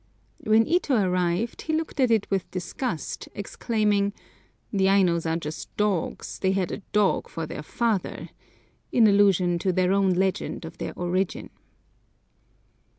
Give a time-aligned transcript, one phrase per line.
[0.39, 4.13] When Ito arrived he looked at it with disgust, exclaiming,
[4.73, 8.29] "The Ainos are just dogs; they had a dog for their father,"
[8.91, 11.51] in allusion to their own legend of their origin.